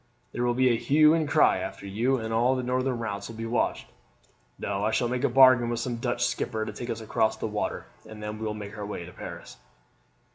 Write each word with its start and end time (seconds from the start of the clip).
There 0.31 0.43
will 0.43 0.55
be 0.55 0.69
a 0.69 0.79
hue 0.79 1.13
and 1.13 1.27
cry 1.29 1.59
after 1.59 1.85
you, 1.85 2.17
and 2.17 2.33
all 2.33 2.55
the 2.55 2.63
northern 2.63 2.97
routes 2.97 3.29
will 3.29 3.35
be 3.35 3.45
watched. 3.45 3.85
No, 4.57 4.83
I 4.83 4.89
shall 4.89 5.07
make 5.07 5.23
a 5.23 5.29
bargain 5.29 5.69
with 5.69 5.79
some 5.79 5.97
Dutch 5.97 6.25
skipper 6.25 6.65
to 6.65 6.73
take 6.73 6.89
us 6.89 7.01
across 7.01 7.37
the 7.37 7.45
water, 7.45 7.85
and 8.09 8.23
then 8.23 8.39
we 8.39 8.45
will 8.47 8.55
make 8.55 8.75
our 8.75 8.83
way 8.87 9.05
to 9.05 9.11
Paris." 9.11 9.57